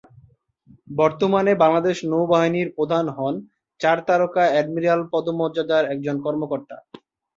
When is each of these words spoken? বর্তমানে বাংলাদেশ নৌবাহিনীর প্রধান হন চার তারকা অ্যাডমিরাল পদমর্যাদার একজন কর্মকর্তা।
বর্তমানে 0.95 1.51
বাংলাদেশ 1.63 1.97
নৌবাহিনীর 2.11 2.69
প্রধান 2.77 3.05
হন 3.17 3.35
চার 3.79 3.97
তারকা 4.07 4.43
অ্যাডমিরাল 4.47 5.01
পদমর্যাদার 5.13 5.83
একজন 5.93 6.15
কর্মকর্তা। 6.25 6.75